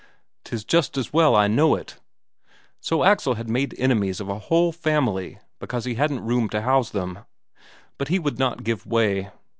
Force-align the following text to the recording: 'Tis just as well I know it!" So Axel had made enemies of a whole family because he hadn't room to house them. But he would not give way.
'Tis 0.45 0.65
just 0.65 0.97
as 0.97 1.13
well 1.13 1.35
I 1.35 1.47
know 1.47 1.75
it!" 1.75 1.99
So 2.79 3.03
Axel 3.03 3.35
had 3.35 3.47
made 3.47 3.75
enemies 3.77 4.19
of 4.19 4.29
a 4.29 4.39
whole 4.39 4.71
family 4.71 5.37
because 5.59 5.85
he 5.85 5.93
hadn't 5.93 6.25
room 6.25 6.49
to 6.49 6.61
house 6.63 6.89
them. 6.89 7.19
But 7.99 8.07
he 8.07 8.17
would 8.17 8.39
not 8.39 8.63
give 8.63 8.87
way. 8.87 9.29